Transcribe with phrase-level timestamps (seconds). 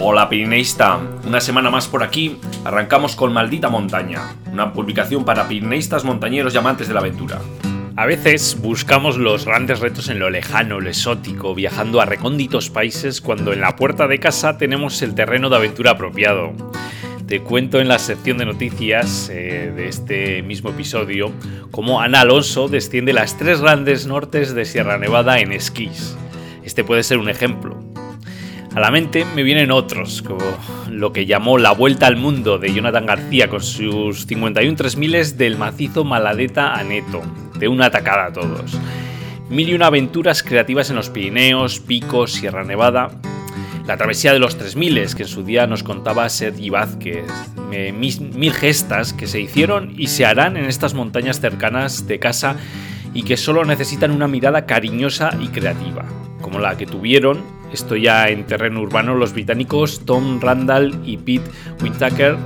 [0.00, 6.04] Hola Pirineísta, una semana más por aquí, arrancamos con Maldita Montaña, una publicación para pirineístas
[6.04, 7.40] montañeros y amantes de la aventura.
[7.96, 13.20] A veces buscamos los grandes retos en lo lejano, lo exótico, viajando a recónditos países
[13.20, 16.52] cuando en la puerta de casa tenemos el terreno de aventura apropiado.
[17.26, 21.32] Te cuento en la sección de noticias eh, de este mismo episodio
[21.72, 26.16] cómo Ana Alonso desciende las tres grandes nortes de Sierra Nevada en esquís.
[26.62, 27.87] Este puede ser un ejemplo.
[28.78, 30.44] A la mente me vienen otros, como
[30.88, 35.56] lo que llamó La Vuelta al Mundo de Jonathan García con sus 51 3000 del
[35.56, 37.20] macizo Maladeta a Neto,
[37.58, 38.78] de una atacada a todos.
[39.50, 43.10] Mil y una aventuras creativas en los Pirineos, Picos, Sierra Nevada.
[43.84, 47.24] La travesía de los 3000, que en su día nos contaba Sergi Vázquez.
[47.72, 52.54] Mil gestas que se hicieron y se harán en estas montañas cercanas de casa
[53.12, 56.04] y que solo necesitan una mirada cariñosa y creativa,
[56.40, 61.50] como la que tuvieron esto ya en terreno urbano, los británicos Tom Randall y Pete
[61.82, 62.36] Whitaker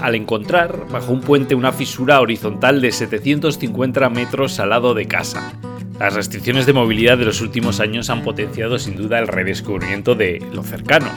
[0.00, 5.54] al encontrar bajo un puente una fisura horizontal de 750 metros al lado de casa.
[5.98, 10.44] Las restricciones de movilidad de los últimos años han potenciado sin duda el redescubrimiento de
[10.52, 11.08] lo cercano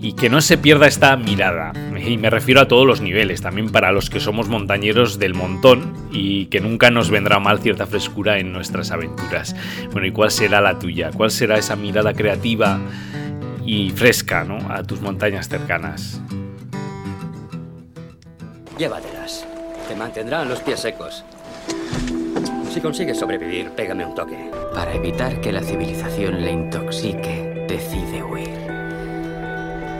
[0.00, 1.72] y que no se pierda esta mirada.
[1.98, 5.92] Y me refiero a todos los niveles, también para los que somos montañeros del montón
[6.12, 9.56] y que nunca nos vendrá mal cierta frescura en nuestras aventuras.
[9.92, 11.10] Bueno, ¿y cuál será la tuya?
[11.12, 12.78] ¿Cuál será esa mirada creativa
[13.64, 14.58] y fresca ¿no?
[14.72, 16.20] a tus montañas cercanas?
[18.78, 19.46] Llévatelas.
[19.88, 21.24] Te mantendrán los pies secos.
[22.72, 24.50] Si consigues sobrevivir, pégame un toque.
[24.72, 28.67] Para evitar que la civilización le intoxique, decide huir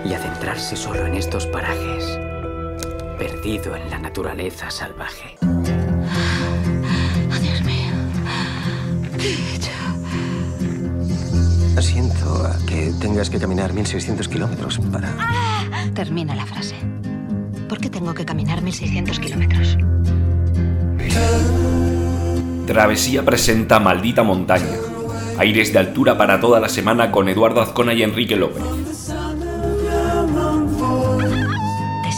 [0.08, 2.18] y adentrarse solo en estos parajes,
[3.18, 5.36] perdido en la naturaleza salvaje.
[5.42, 5.62] Oh,
[7.40, 7.92] Dios mío.
[9.18, 9.70] ¿Qué he hecho?
[11.82, 15.14] Siento a que tengas que caminar 1600 kilómetros para...
[15.94, 16.76] Termina la frase.
[17.68, 19.76] ¿Por qué tengo que caminar 1600 kilómetros?
[22.66, 24.78] Travesía presenta Maldita Montaña.
[25.38, 28.97] Aires de altura para toda la semana con Eduardo Azcona y Enrique López.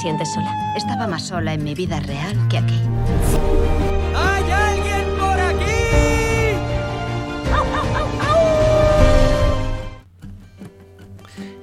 [0.01, 0.51] Sientes sola?
[0.77, 2.81] Estaba más sola en mi vida real que aquí.
[4.17, 5.61] ¡Hay alguien por aquí!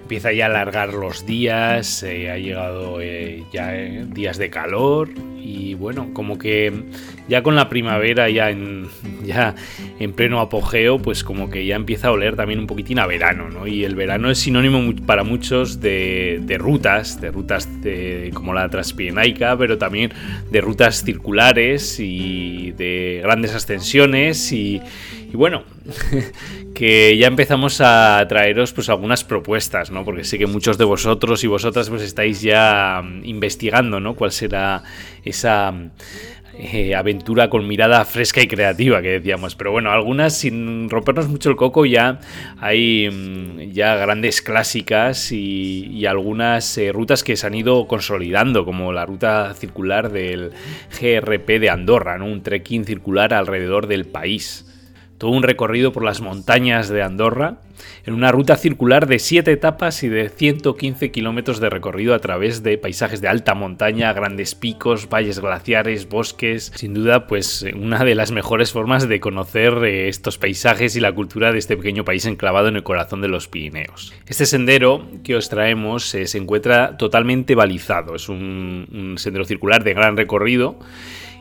[0.03, 5.09] Empieza ya a alargar los días, eh, ha llegado eh, ya eh, días de calor
[5.57, 6.72] y bueno, como que
[7.28, 8.88] ya con la primavera ya en,
[9.25, 9.56] ya
[10.00, 13.50] en pleno apogeo, pues como que ya empieza a oler también un poquitín a verano,
[13.50, 13.68] ¿no?
[13.68, 18.69] Y el verano es sinónimo para muchos de, de rutas, de rutas de- como la
[18.69, 20.12] Transpirenaica, pero también
[20.51, 24.81] de rutas circulares y de grandes ascensiones y,
[25.29, 25.63] y bueno,
[26.73, 30.05] que ya empezamos a traeros pues algunas propuestas, ¿no?
[30.05, 34.15] Porque sé que muchos de vosotros y vosotras pues estáis ya mm, investigando, ¿no?
[34.15, 34.83] Cuál será
[35.25, 35.91] esa mm,
[36.59, 39.55] eh, aventura con mirada fresca y creativa que decíamos.
[39.55, 42.19] Pero bueno, algunas sin rompernos mucho el coco ya
[42.61, 48.63] hay mm, ya grandes clásicas y, y algunas eh, rutas que se han ido consolidando,
[48.63, 50.51] como la ruta circular del
[51.01, 52.27] GRP de Andorra, ¿no?
[52.27, 54.63] Un trekking circular alrededor del país
[55.17, 57.57] todo un recorrido por las montañas de Andorra,
[58.05, 62.63] en una ruta circular de 7 etapas y de 115 kilómetros de recorrido a través
[62.63, 66.72] de paisajes de alta montaña, grandes picos, valles glaciares, bosques.
[66.75, 71.13] Sin duda, pues una de las mejores formas de conocer eh, estos paisajes y la
[71.13, 74.13] cultura de este pequeño país enclavado en el corazón de los Pirineos.
[74.27, 79.94] Este sendero que os traemos eh, se encuentra totalmente balizado, es un sendero circular de
[79.94, 80.79] gran recorrido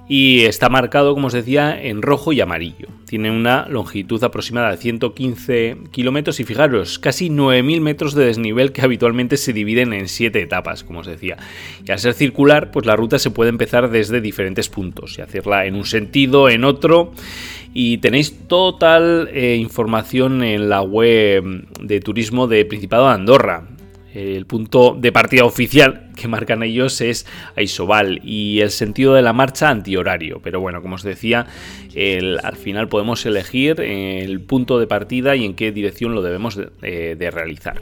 [0.09, 2.89] y está marcado, como os decía, en rojo y amarillo.
[3.07, 8.83] Tiene una longitud aproximada de 115 kilómetros y fijaros, casi 9.000 metros de desnivel que
[8.83, 11.37] habitualmente se dividen en 7 etapas, como os decía.
[11.85, 15.67] Y al ser circular, pues la ruta se puede empezar desde diferentes puntos y hacerla
[15.67, 17.13] en un sentido, en otro.
[17.75, 23.76] Y tenéis total eh, información en la web de turismo de Principado de Andorra.
[24.17, 29.35] El punto de partida oficial que marcan ellos es Aisobal y el sentido de la
[29.35, 30.41] marcha antihorario.
[30.43, 31.47] Pero bueno, como os decía,
[32.43, 36.71] al final podemos elegir el punto de partida y en qué dirección lo debemos de,
[36.81, 37.79] eh, de realizar.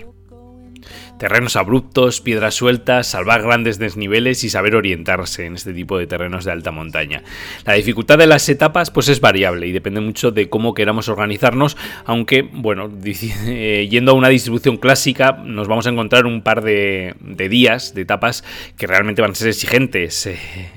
[1.18, 6.44] Terrenos abruptos, piedras sueltas, salvar grandes desniveles y saber orientarse en este tipo de terrenos
[6.44, 7.22] de alta montaña.
[7.64, 11.76] La dificultad de las etapas pues es variable y depende mucho de cómo queramos organizarnos,
[12.04, 17.14] aunque bueno, eh, yendo a una distribución clásica nos vamos a encontrar un par de,
[17.48, 18.44] días, de etapas
[18.76, 20.28] que realmente van a ser exigentes.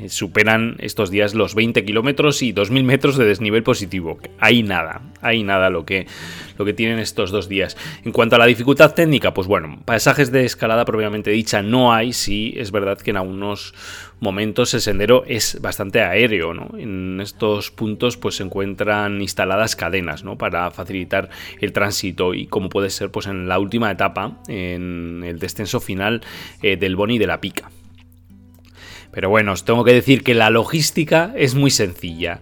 [0.07, 4.19] Superan estos días los 20 kilómetros y 2.000 metros de desnivel positivo.
[4.39, 5.01] Ahí nada.
[5.21, 6.07] ahí nada lo que,
[6.57, 7.77] lo que tienen estos dos días.
[8.03, 12.13] En cuanto a la dificultad técnica, pues bueno, pasajes de escalada propiamente dicha no hay,
[12.13, 13.73] sí es verdad que en algunos
[14.19, 16.69] momentos el sendero es bastante aéreo, ¿no?
[16.77, 20.37] En estos puntos pues se encuentran instaladas cadenas, ¿no?
[20.37, 21.29] Para facilitar
[21.59, 26.21] el tránsito y como puede ser pues en la última etapa, en el descenso final
[26.61, 27.69] eh, del Boni de la Pica.
[29.11, 32.41] Pero bueno, os tengo que decir que la logística es muy sencilla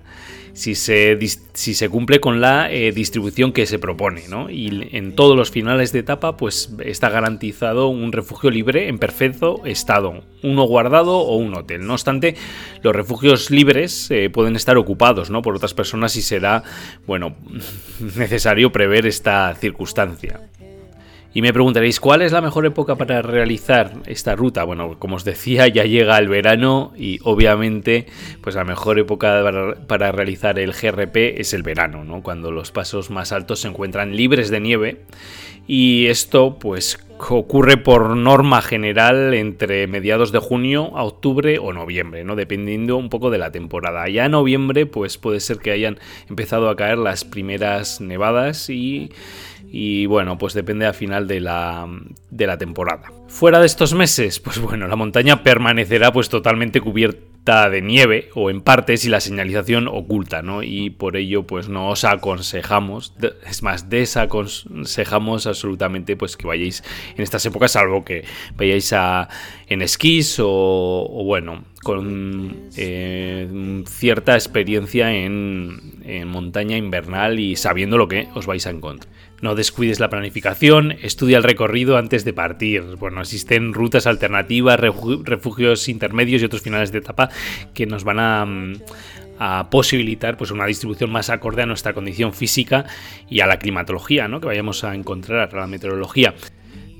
[0.56, 4.50] si se, cumple con la eh, distribución que se propone, ¿no?
[4.50, 9.62] Y en todos los finales de etapa, pues está garantizado un refugio libre en perfecto
[9.66, 11.86] estado, uno guardado o un hotel.
[11.86, 12.36] No obstante,
[12.82, 15.42] los refugios libres eh, pueden estar ocupados, ¿no?
[15.42, 16.64] Por otras personas y será,
[17.06, 17.36] bueno,
[18.16, 20.40] necesario prever esta circunstancia.
[21.36, 24.64] Y me preguntaréis, ¿cuál es la mejor época para realizar esta ruta?
[24.64, 28.06] Bueno, como os decía, ya llega el verano y obviamente
[28.40, 29.44] pues la mejor época
[29.86, 32.24] para, realizar el GRP es el verano, ¿no?
[32.24, 35.02] Cuando los pasos más altos se encuentran libres de nieve
[35.68, 42.24] y esto pues ocurre por norma general entre mediados de junio a octubre o noviembre,
[42.24, 42.38] ¿no?
[42.38, 44.08] Dependiendo un poco de la temporada.
[44.08, 46.00] Ya en noviembre pues puede ser que hayan
[46.30, 49.12] empezado a caer las primeras nevadas y
[49.68, 51.88] y bueno, pues depende al final de la,
[52.30, 53.12] de la temporada.
[53.28, 58.50] Fuera de estos meses, pues bueno, la montaña permanecerá pues totalmente cubierta de nieve o
[58.50, 60.64] en partes y la señalización oculta, ¿no?
[60.64, 63.14] Y por ello pues no os aconsejamos,
[63.48, 66.84] es más, desaconsejamos absolutamente pues que vayáis
[67.16, 68.26] en estas épocas, salvo que
[68.56, 69.30] vayáis a,
[69.68, 78.08] en esquís o, bueno, con eh, cierta experiencia en, en montaña invernal y sabiendo lo
[78.08, 79.15] que os vais a encontrar.
[79.42, 82.84] No descuides la planificación, estudia el recorrido antes de partir.
[82.98, 87.30] Bueno, existen rutas alternativas, refugios intermedios y otros finales de etapa
[87.74, 88.74] que nos van a, mm,
[89.40, 92.86] a posibilitar pues, una distribución más acorde a nuestra condición física
[93.30, 94.40] y a la climatología ¿no?
[94.40, 96.34] que vayamos a encontrar, a la meteorología.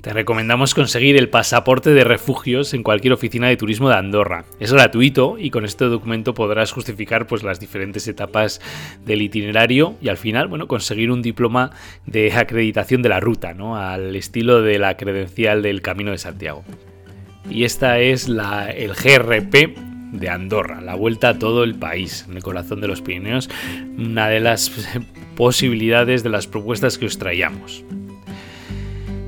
[0.06, 4.44] Te recomendamos conseguir el pasaporte de refugios en cualquier oficina de turismo de Andorra.
[4.60, 8.60] Es gratuito y con este documento podrás justificar pues, las diferentes etapas
[9.04, 11.72] del itinerario y al final bueno, conseguir un diploma
[12.06, 13.78] de acreditación de la ruta, ¿no?
[13.78, 16.62] al estilo de la credencial del Camino de Santiago.
[17.50, 19.76] Y esta es la, el GRP
[20.12, 23.50] de Andorra, la vuelta a todo el país, en el corazón de los Pirineos,
[23.98, 24.70] una de las
[25.34, 27.84] posibilidades de las propuestas que os traíamos.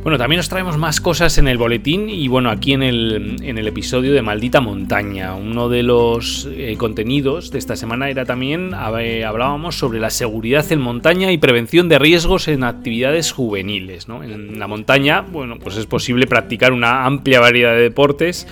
[0.03, 3.59] Bueno, también os traemos más cosas en el boletín y bueno, aquí en el, en
[3.59, 5.35] el episodio de Maldita Montaña.
[5.35, 10.81] Uno de los eh, contenidos de esta semana era también, hablábamos sobre la seguridad en
[10.81, 14.09] montaña y prevención de riesgos en actividades juveniles.
[14.09, 14.23] ¿no?
[14.23, 18.47] En la montaña, bueno, pues es posible practicar una amplia variedad de deportes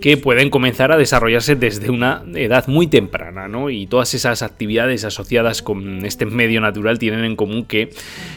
[0.00, 3.70] que pueden comenzar a desarrollarse desde una edad muy temprana, ¿no?
[3.70, 7.90] Y todas esas actividades asociadas con este medio natural tienen en común que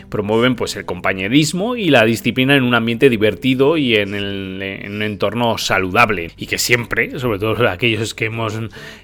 [0.10, 5.58] promueven pues el compañerismo y la disciplina en un ambiente divertido y en, un entorno
[5.58, 8.60] saludable y que siempre, sobre todo aquellos que hemos,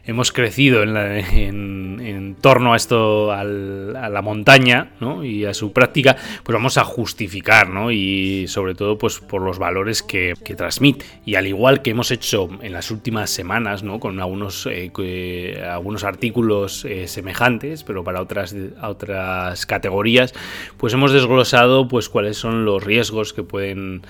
[0.06, 5.24] hemos crecido en, torno a esto, a la montaña ¿no?
[5.24, 7.92] y a su práctica, pues vamos a justificar, ¿no?
[7.92, 11.06] Y sobre todo pues por los valores que, que transmite.
[11.26, 14.00] Y al igual que hemos hecho en las últimas semanas, ¿no?
[14.00, 20.34] Con algunos, eh, algunos artículos eh, semejantes, pero para otras, otras categorías,
[20.78, 24.02] pues hemos desglosado pues cuáles son los riesgos que pueden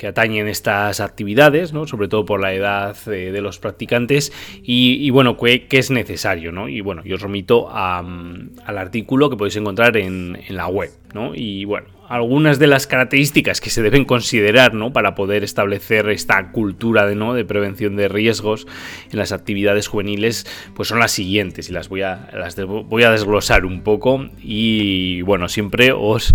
[0.00, 1.86] que atañen estas actividades, ¿no?
[1.86, 6.70] sobre todo por la edad eh, de los practicantes, y, bueno, qué, es necesario, ¿no?
[6.70, 11.34] Y bueno, yo os remito al artículo que podéis encontrar en, en la web, ¿no?
[11.34, 14.92] Y bueno, algunas de las características que se deben considerar ¿no?
[14.92, 17.34] para poder establecer esta cultura de, ¿no?
[17.34, 18.66] de prevención de riesgos
[19.12, 23.12] en las actividades juveniles pues son las siguientes y las voy a, las voy a
[23.12, 26.34] desglosar un poco y bueno, siempre os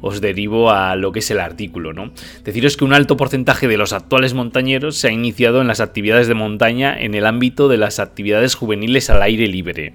[0.00, 2.12] os derivo a lo que es el artículo, ¿no?
[2.44, 6.28] Deciros que un alto porcentaje de los actuales montañeros se ha iniciado en las actividades
[6.28, 9.94] de montaña en el ámbito de las actividades juveniles al aire libre.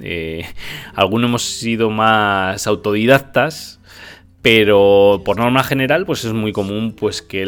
[0.00, 0.44] Eh,
[0.94, 3.80] algunos hemos sido más autodidactas,
[4.42, 7.46] pero por norma general pues es muy común pues que,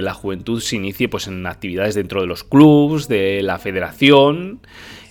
[0.00, 4.60] la juventud se inicie pues en actividades dentro de los clubs, de la federación,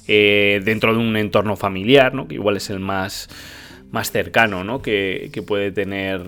[0.08, 2.28] eh, dentro de un entorno familiar, ¿no?
[2.28, 3.30] que igual es el más,
[3.92, 4.82] más cercano ¿no?
[4.82, 6.22] que, puede tener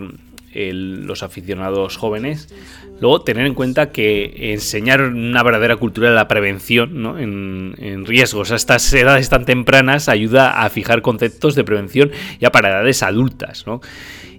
[0.54, 2.54] los aficionados jóvenes.
[3.00, 7.18] Luego, tener en cuenta que enseñar una verdadera cultura de la prevención ¿no?
[7.20, 12.70] en, riesgos a estas edades tan tempranas ayuda a fijar conceptos de prevención ya para
[12.70, 13.66] edades adultas.
[13.68, 13.82] ¿no?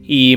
[0.03, 0.35] Y,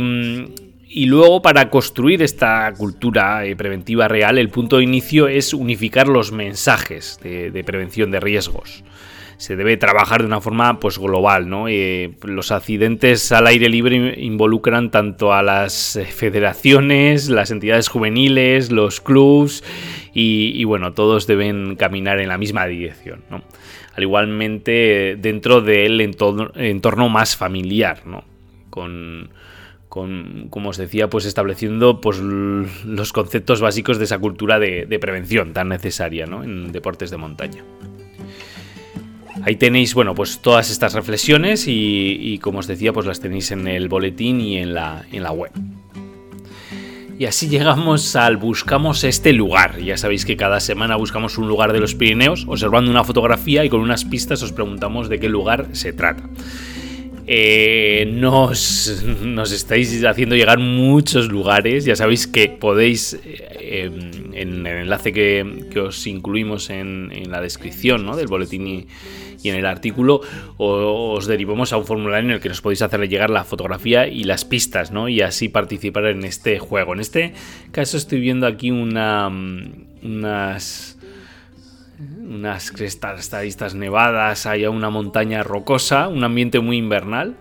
[1.07, 6.31] luego para construir esta cultura eh, preventiva real, el punto de inicio es unificar los
[6.31, 8.83] mensajes de, prevención de riesgos.
[9.37, 11.67] Se debe trabajar de una forma pues global, ¿no?
[11.67, 19.01] Eh, los accidentes al aire libre involucran tanto a las federaciones, las entidades juveniles, los
[19.01, 19.63] clubs
[20.13, 23.43] y, bueno, todos deben caminar en la misma dirección, ¿no?
[23.95, 28.23] Al igualmente dentro del entorno, más familiar, ¿no?
[28.69, 29.29] Con,
[29.89, 35.69] como os decía, pues estableciendo pues, los conceptos básicos de esa cultura de, prevención tan
[35.69, 36.43] necesaria ¿no?
[36.43, 37.63] en deportes de montaña.
[39.45, 43.67] Ahí tenéis, bueno, pues todas estas reflexiones y, como os decía, pues las tenéis en
[43.67, 45.51] el boletín y en la, en la web.
[47.19, 49.79] Y así llegamos al buscamos este lugar.
[49.79, 53.69] Ya sabéis que cada semana buscamos un lugar de los Pirineos, observando una fotografía y
[53.69, 56.23] con unas pistas os preguntamos de qué lugar se trata.
[57.25, 58.87] Eh, nos,
[59.51, 61.85] estáis haciendo llegar muchos lugares.
[61.85, 63.89] Ya sabéis que podéis, eh,
[64.33, 68.87] en el enlace que, os incluimos en, la descripción del boletín y,
[69.49, 70.21] en el artículo,
[70.57, 74.23] os derivamos a un formulario en el que nos podéis hacerle llegar la fotografía y
[74.23, 75.09] las pistas, ¿no?
[75.09, 76.93] y así participar en este juego.
[76.93, 77.33] En este
[77.71, 79.27] caso estoy viendo aquí una,
[80.01, 80.97] unas
[82.19, 87.35] unas crestas nevadas, hay una montaña rocosa, un ambiente muy invernal.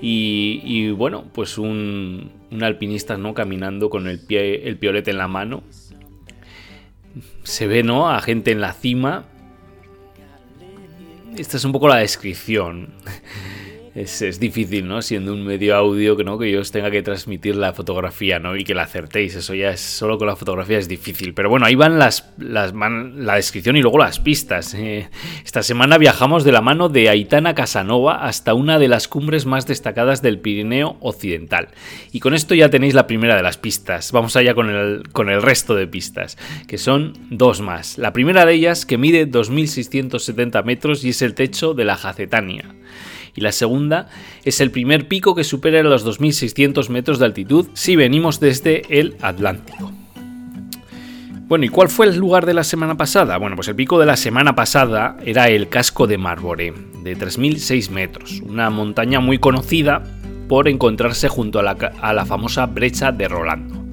[0.00, 2.30] Y, bueno, pues un,
[2.60, 3.34] alpinista ¿no?
[3.34, 5.62] caminando con el, pie, el piolete en la mano.
[7.42, 8.10] Se ve ¿no?
[8.10, 9.24] a gente en la cima.
[11.36, 12.94] Esta es un poco la descripción
[13.96, 15.00] es, difícil, ¿no?
[15.00, 18.54] Siendo un medio audio que no que yo os tenga que transmitir la fotografía, ¿no?
[18.54, 19.34] Y que la acertéis.
[19.34, 21.32] Eso ya es solo con la fotografía es difícil.
[21.32, 24.74] Pero bueno, ahí van las, las la descripción y luego las pistas.
[24.74, 25.08] Eh,
[25.44, 29.66] esta semana viajamos de la mano de Aitana Casanova hasta una de las cumbres más
[29.66, 31.68] destacadas del Pirineo Occidental.
[32.12, 34.12] Y con esto ya tenéis la primera de las pistas.
[34.12, 36.36] Vamos allá con el, con el resto de pistas,
[36.66, 37.96] que son dos más.
[37.96, 42.74] La primera de ellas que mide 2.670 metros y es el techo de la Jacetania
[43.36, 44.08] y la segunda
[44.44, 49.16] es el primer pico que supera los 2.600 metros de altitud si venimos desde el
[49.20, 49.92] Atlántico.
[51.48, 53.38] Bueno, ¿y cuál fue el lugar de la semana pasada?
[53.38, 56.74] Bueno, pues el pico de la semana pasada era el casco de Marboré,
[57.04, 60.02] de 3.006 metros, una montaña muy conocida
[60.48, 63.85] por encontrarse junto a la famosa brecha de Rolando.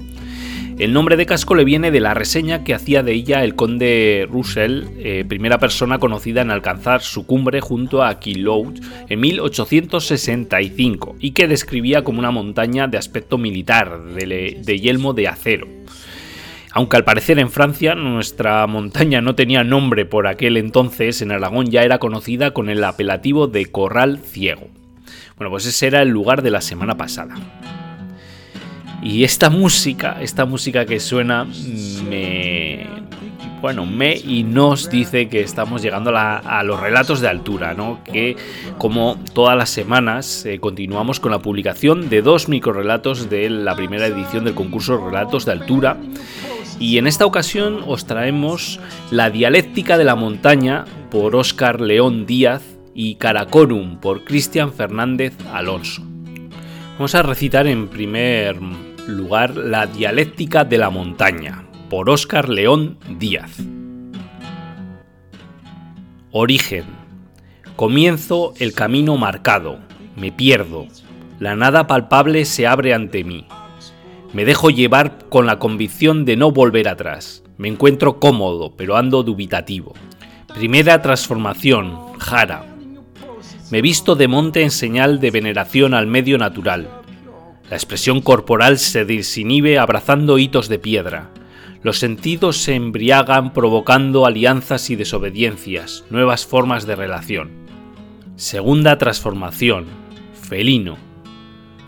[0.79, 4.27] El nombre de casco le viene de la reseña que hacía de ella el conde
[4.29, 11.31] Russell, eh, primera persona conocida en alcanzar su cumbre junto a Quiloud en 1865 y
[11.31, 15.67] que describía como una montaña de aspecto militar, de, yelmo de acero.
[16.71, 21.69] Aunque al parecer en Francia nuestra montaña no tenía nombre por aquel entonces, en Aragón
[21.69, 24.69] ya era conocida con el apelativo de Corral Ciego.
[25.37, 27.35] Bueno, pues ese era el lugar de la semana pasada.
[29.03, 31.45] Y esta música, esta música que suena,
[32.09, 32.87] me.
[33.61, 38.01] Bueno, me y nos dice que estamos llegando a, los relatos de altura, ¿no?
[38.03, 38.35] Que
[38.77, 44.07] como todas las semanas eh, continuamos con la publicación de dos microrelatos de la primera
[44.07, 45.97] edición del concurso Relatos de Altura.
[46.79, 48.79] Y en esta ocasión os traemos
[49.11, 56.03] La dialéctica de la montaña por Óscar León Díaz y Caracorum por Cristian Fernández Alonso.
[56.97, 58.57] Vamos a recitar en primer
[59.07, 63.57] lugar La dialéctica de la montaña, por Óscar León Díaz.
[66.31, 66.85] Origen.
[67.75, 69.79] Comienzo el camino marcado,
[70.15, 70.87] me pierdo,
[71.39, 73.45] la nada palpable se abre ante mí.
[74.31, 77.43] Me dejo llevar con la convicción de no volver atrás.
[77.57, 79.93] Me encuentro cómodo, pero ando dubitativo.
[80.53, 82.65] Primera transformación, Jara.
[83.69, 87.02] Me visto de monte en señal de veneración al medio natural.
[87.69, 91.31] La expresión corporal se desinhibe abrazando hitos de piedra.
[91.81, 97.51] Los sentidos se embriagan provocando alianzas y desobediencias, nuevas formas de relación.
[98.35, 99.85] Segunda transformación.
[100.41, 100.97] Felino.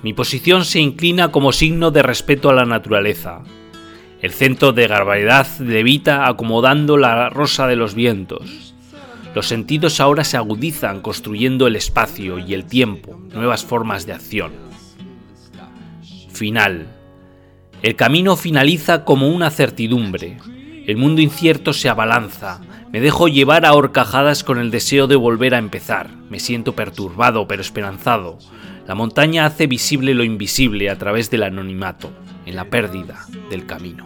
[0.01, 3.41] Mi posición se inclina como signo de respeto a la naturaleza.
[4.21, 8.73] El centro de gravedad levita acomodando la rosa de los vientos.
[9.33, 14.64] Los sentidos ahora se agudizan construyendo el espacio y el tiempo, nuevas formas de acción
[16.35, 16.87] final.
[17.81, 20.37] El camino finaliza como una certidumbre.
[20.87, 22.61] El mundo incierto se abalanza.
[22.91, 26.09] Me dejo llevar a horcajadas con el deseo de volver a empezar.
[26.29, 28.37] Me siento perturbado pero esperanzado.
[28.87, 32.11] La montaña hace visible lo invisible a través del anonimato,
[32.45, 34.05] en la pérdida del camino.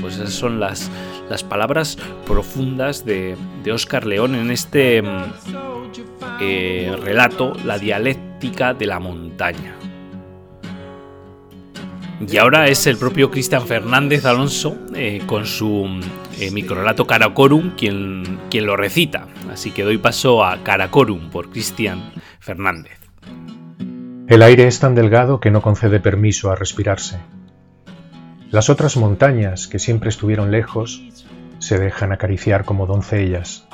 [0.00, 0.90] Pues esas son las,
[1.28, 5.22] las palabras profundas de, de Oscar León en este mm,
[6.40, 9.74] eh, relato, La dialéctica de la montaña.
[12.30, 16.00] Y ahora es el propio Cristian Fernández Alonso eh, con su
[16.38, 19.26] eh, microrelato Caracorum quien, quien lo recita.
[19.50, 22.98] Así que doy paso a Karakorum por Cristian Fernández.
[24.28, 27.18] El aire es tan delgado que no concede permiso a respirarse.
[28.50, 31.02] Las otras montañas, que siempre estuvieron lejos,
[31.58, 33.66] se dejan acariciar como doncellas.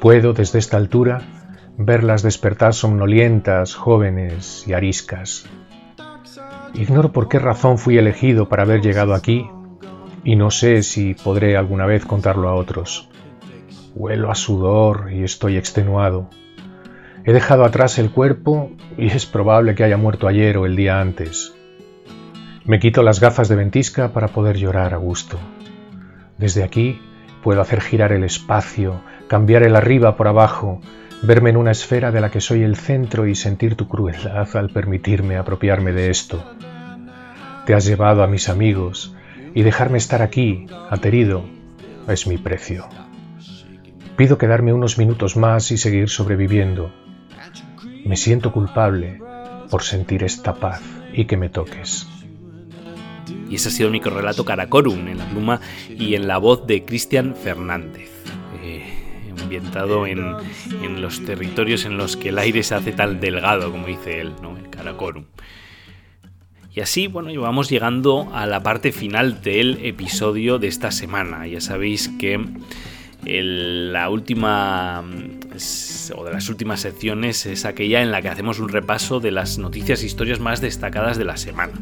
[0.00, 1.22] Puedo, desde esta altura,
[1.76, 5.46] verlas despertar somnolientas, jóvenes y ariscas.
[6.74, 9.48] Ignoro por qué razón fui elegido para haber llegado aquí
[10.24, 13.08] y no sé si podré alguna vez contarlo a otros.
[13.94, 16.30] Huelo a sudor y estoy extenuado.
[17.24, 21.00] He dejado atrás el cuerpo y es probable que haya muerto ayer o el día
[21.00, 21.54] antes.
[22.64, 25.38] Me quito las gafas de ventisca para poder llorar a gusto.
[26.38, 27.00] Desde aquí
[27.42, 30.80] puedo hacer girar el espacio, cambiar el arriba por abajo,
[31.22, 34.70] verme en una esfera de la que soy el centro y sentir tu crueldad al
[34.70, 36.42] permitirme apropiarme de esto.
[37.66, 39.14] Te has llevado a mis amigos
[39.54, 41.44] y dejarme estar aquí, aterido,
[42.08, 42.88] es mi precio.
[44.16, 46.92] Pido quedarme unos minutos más y seguir sobreviviendo.
[48.04, 49.20] Me siento culpable
[49.70, 52.06] por sentir esta paz y que me toques.
[53.48, 56.84] Y ese ha sido el microrelato Caracorum en la pluma y en la voz de
[56.84, 58.10] Cristian Fernández.
[58.62, 58.99] Eh,
[59.50, 60.36] ambientado en,
[60.80, 64.32] en, los territorios en los que el aire se hace tan delgado, como dice él,
[64.40, 64.56] ¿no?
[64.56, 65.24] el Caracorum.
[66.72, 71.48] Y así, bueno, vamos llegando a la parte final del episodio de esta semana.
[71.48, 72.38] Ya sabéis que
[73.26, 75.02] la última
[76.14, 79.58] o de las últimas secciones es aquella en la que hacemos un repaso de las
[79.58, 81.72] noticias e historias más destacadas de la semana.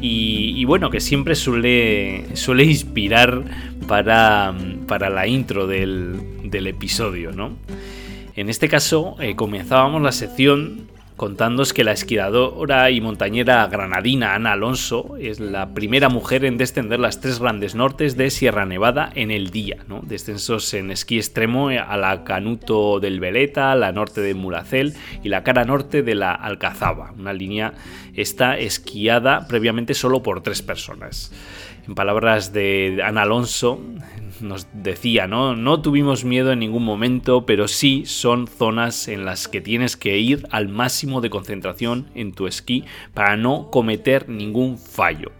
[0.00, 3.42] Y, bueno, que siempre suele, suele inspirar
[3.88, 4.54] para,
[4.86, 7.56] para la intro del, del episodio, ¿no?
[8.34, 14.52] En este caso, eh, comenzábamos la sección contándoos que la esquiadora y montañera granadina Ana
[14.52, 19.30] Alonso es la primera mujer en descender las tres grandes nortes de Sierra Nevada en
[19.30, 20.02] el día, ¿no?
[20.04, 25.42] descensos en esquí extremo a la Canuto del Veleta, la norte de Muracel y la
[25.42, 27.72] cara norte de la Alcazaba, una línea
[28.14, 31.32] esta esquiada previamente solo por tres personas.
[31.86, 33.80] En palabras de Ana Alonso,
[34.40, 35.54] nos decía, ¿no?
[35.54, 40.18] No tuvimos miedo en ningún momento, pero sí son zonas en las que tienes que
[40.18, 45.30] ir al máximo de concentración en tu esquí para no cometer ningún fallo.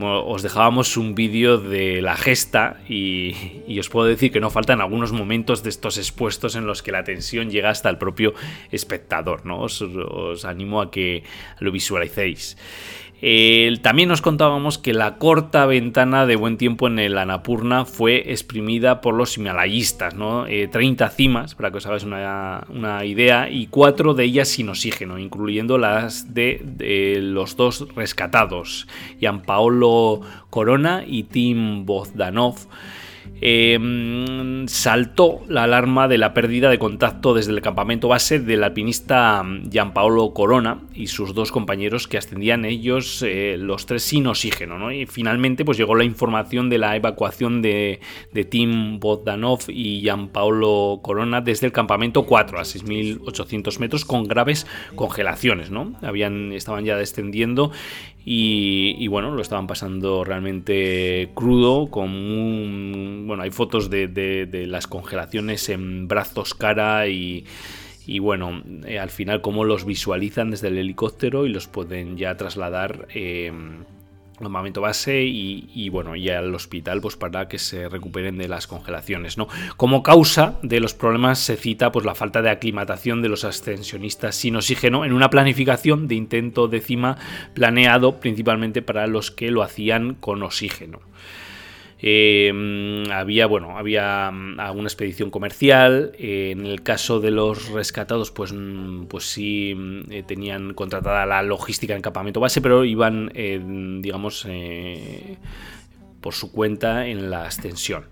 [0.00, 5.12] Os dejábamos un vídeo de la gesta y, os puedo decir que no faltan algunos
[5.12, 8.32] momentos de estos expuestos en los que la tensión llega hasta el propio
[8.70, 9.44] espectador.
[9.44, 9.60] ¿no?
[9.60, 11.24] Os, animo a que
[11.60, 12.56] lo visualicéis
[13.82, 19.00] también nos contábamos que la corta ventana de buen tiempo en el Anapurna fue exprimida
[19.00, 20.44] por los himalayistas, ¿no?
[20.44, 25.20] 30 eh, cimas, para que os hagáis una, idea, y cuatro de ellas sin oxígeno,
[25.20, 28.88] incluyendo las de, los dos rescatados,
[29.20, 29.81] Jan Paolo
[30.50, 32.56] Corona y Tim Bozdanov.
[33.44, 39.44] Em, saltó la alarma de la pérdida de contacto desde el campamento base del alpinista
[39.68, 44.92] Gianpaolo Corona y sus dos compañeros que ascendían ellos eh, los tres sin oxígeno.
[44.92, 47.98] Y finalmente pues llegó la información de la evacuación de,
[48.48, 55.72] Tim Bogdanov y Gianpaolo Corona desde el campamento 4 a 6.800 metros con graves congelaciones.
[55.72, 55.94] ¿no?
[56.02, 57.72] Habían, estaban ya descendiendo
[58.24, 65.68] y, bueno, lo estaban pasando realmente crudo, con un, bueno, hay fotos de, las congelaciones
[65.68, 67.44] en brazos, cara y,
[68.20, 73.08] bueno, eh, al final cómo los visualizan desde el helicóptero y los pueden ya trasladar
[73.14, 73.52] eh,
[74.40, 79.38] momento base y, bueno y al hospital pues para que se recuperen de las congelaciones
[79.38, 83.44] no como causa de los problemas se cita pues la falta de aclimatación de los
[83.44, 87.16] ascensionistas sin oxígeno en una planificación de intento de cima
[87.54, 91.00] planeado principalmente para los que lo hacían con oxígeno
[92.04, 96.12] Em, había, bueno, había mm, alguna expedición comercial.
[96.18, 101.42] en el caso de los rescatados, pues, mm, pues sí mm, eh, tenían contratada la
[101.42, 103.60] logística en campamento base, pero iban, eh,
[104.00, 105.36] digamos, eh,
[106.20, 108.06] por su cuenta en la ascensión.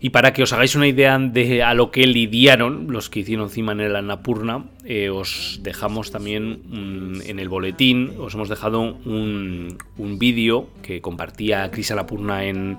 [0.00, 3.46] Y para que os hagáis una idea de a lo que lidiaron los que hicieron
[3.46, 4.64] encima en el Annapurna,
[5.12, 11.92] os dejamos también en el boletín, os hemos dejado un, un vídeo que compartía Cris
[11.92, 12.78] Annapurna en,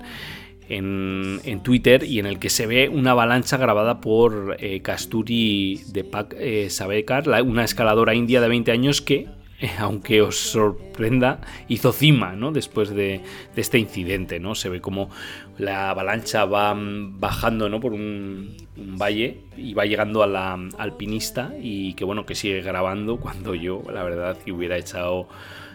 [0.68, 6.04] en, Twitter y en el que se ve una avalancha grabada por eh, Kasturi de
[6.04, 9.28] Pak eh, Sabekar, una escaladora india de 20 años que,
[9.78, 12.52] aunque os sorprenda, hizo cima ¿no?
[12.52, 13.20] después de,
[13.56, 14.40] este incidente.
[14.40, 14.54] ¿no?
[14.54, 15.10] Se ve como
[15.58, 17.80] la avalancha va bajando ¿no?
[17.80, 23.16] por un, valle y va llegando a la alpinista y que bueno que sigue grabando
[23.20, 25.28] cuando yo la verdad que hubiera echado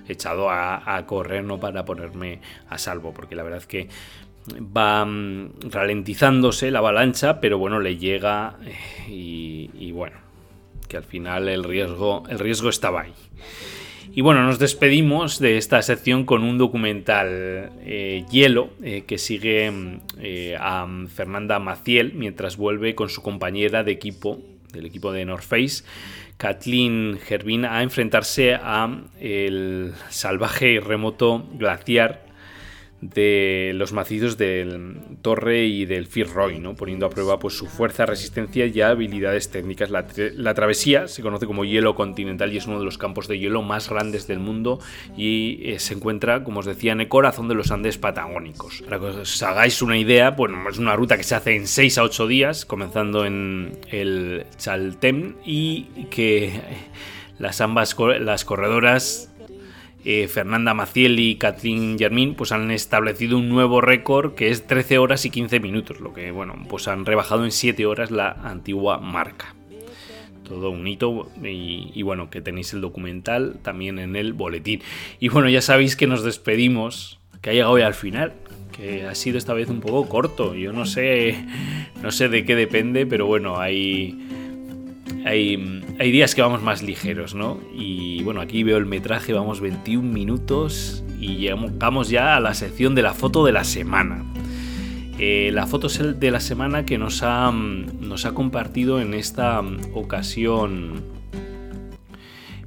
[0.08, 3.90] echado a, a correr no para ponerme a salvo porque la verdad que
[4.56, 10.18] va mm, ralentizándose la avalancha, pero bueno, le llega eh, y, bueno,
[10.88, 13.14] que al final el riesgo, el riesgo estaba ahí.
[14.12, 19.70] Y bueno, nos despedimos de esta sección con un documental eh, Hielo eh, que sigue
[19.70, 20.00] mm,
[20.60, 24.40] a Fernanda Maciel mientras vuelve con su compañera de equipo,
[24.74, 25.84] del equipo de North Face,
[26.38, 32.29] Kathleen Gervin, a enfrentarse a el salvaje y remoto glaciar
[33.02, 36.76] de los macizos del Torre y del Firroy, ¿no?
[36.76, 39.90] poniendo a prueba pues, su fuerza, resistencia y habilidades técnicas.
[39.90, 43.62] La, travesía se conoce como hielo continental y es uno de los campos de hielo
[43.62, 44.80] más grandes del mundo
[45.16, 48.82] y eh, se encuentra, como os decía, en el corazón de los Andes patagónicos.
[48.82, 51.98] Para que os hagáis una idea, bueno, es una ruta que se hace en 6
[52.00, 56.62] a 8 días, comenzando en el Chaltem y que
[57.40, 59.29] las ambas las corredoras
[60.06, 64.98] eh, Fernanda Maciel y Kathleen Germín pues han establecido un nuevo récord que es 13
[64.98, 69.00] horas y 15 minutos, lo que bueno, pues han rebajado en 7 horas la antigua
[69.00, 69.56] marca.
[70.44, 74.82] Todo un hito y, y bueno, que tenéis el documental también en el boletín.
[75.20, 78.34] Y bueno, ya sabéis que nos despedimos, que ha llegado ya al final,
[78.76, 80.56] que ha sido esta vez un poco corto.
[80.56, 81.46] Yo no sé,
[82.02, 84.18] no sé de qué depende, pero bueno, hay
[85.26, 87.60] hay, días que vamos más ligeros, ¿no?
[87.74, 92.96] Y bueno, aquí veo el metraje, vamos 21 minutos y llegamos ya a la sección
[92.96, 94.24] de la foto de la semana.
[95.18, 99.62] Eh, la foto de la semana que nos ha, nos ha compartido en esta
[99.94, 101.04] ocasión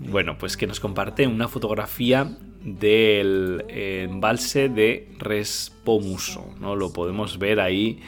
[0.00, 6.76] Bueno, pues que nos comparte una fotografía del embalse de Respomuso, ¿no?
[6.76, 8.00] Lo podemos ver ahí,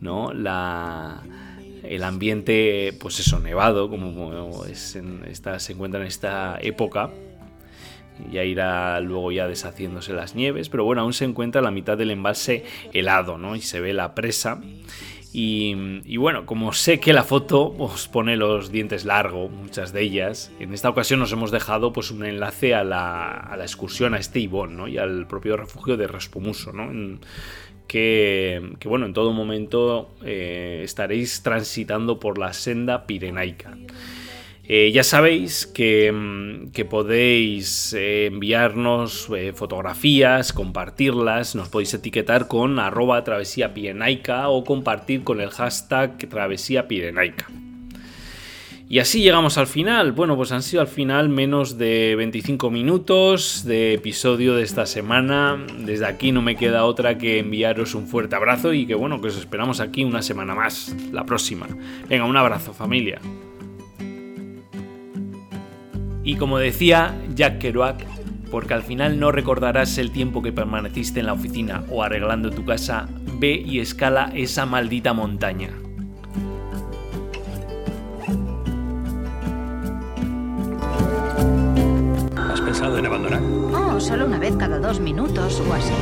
[0.00, 0.32] ¿no?
[0.32, 1.22] La,
[1.82, 7.10] el ambiente, pues eso, nevado, como es en esta, se encuentra en esta época.
[8.30, 12.12] Ya irá luego ya deshaciéndose las nieves, pero bueno, aún se encuentra la mitad del
[12.12, 13.56] embalse helado, ¿no?
[13.56, 14.60] Y se ve la presa
[15.36, 20.52] y, bueno, como sé que la foto os pone los dientes largos, muchas de ellas,
[20.60, 24.76] en esta ocasión nos hemos dejado pues, un enlace a la, excursión a este Ibón
[24.76, 24.86] ¿no?
[24.86, 27.18] y al propio refugio de Respomuso, ¿no?
[27.88, 33.76] que, bueno, en todo momento eh, estaréis transitando por la senda pirenaica.
[34.66, 42.78] Eh, ya sabéis que, mm, podéis eh, enviarnos eh, fotografías, compartirlas, nos podéis etiquetar con
[42.78, 43.72] arroba travesía
[44.46, 47.46] o compartir con el hashtag travesía pirenaica.
[48.88, 50.12] Y así llegamos al final.
[50.12, 55.58] Bueno, pues han sido al final menos de 25 minutos de episodio de esta semana.
[55.78, 59.28] Desde aquí no me queda otra que enviaros un fuerte abrazo y que bueno, que
[59.28, 61.66] os esperamos aquí una semana más, la próxima.
[62.08, 63.20] Venga, un abrazo familia.
[66.24, 68.04] Y como decía Jack Kerouac,
[68.50, 72.64] porque al final no recordarás el tiempo que permaneciste en la oficina o arreglando tu
[72.64, 73.06] casa,
[73.38, 75.68] ve y escala esa maldita montaña.
[82.36, 83.42] ¿Has pensado en abandonar?
[83.42, 85.92] Oh, solo una vez cada dos minutos o así.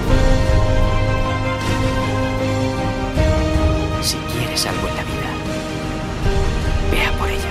[4.03, 5.31] Si quieres algo en la vida,
[6.93, 7.42] vea por ello.